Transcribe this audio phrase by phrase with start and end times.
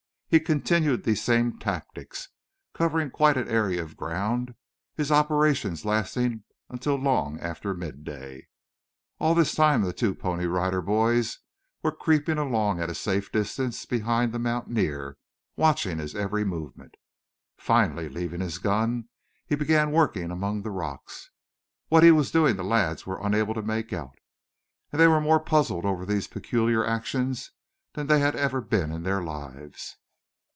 [0.33, 2.29] He continued these same tactics,
[2.73, 4.55] covering quite an area of ground,
[4.95, 8.47] his operations lasting until long after midday.
[9.19, 11.39] All this time the two Pony Rider Boys
[11.83, 15.17] were creeping along at a safe distance behind the mountaineer,
[15.57, 16.95] watching his every movement.
[17.57, 19.09] Finally, leaving his gun,
[19.45, 21.29] he began working among the rocks.
[21.89, 24.17] What he was doing the lads were unable to make out,
[24.93, 27.51] and they were more puzzled over these peculiar actions
[27.95, 29.97] than they ever had been in their lives.